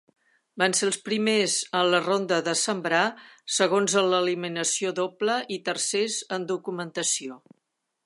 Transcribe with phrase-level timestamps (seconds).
[0.61, 3.03] Van ser els primers en la ronda de sembrar,
[3.59, 7.43] segons en l'eliminació doble i tercers en documentació.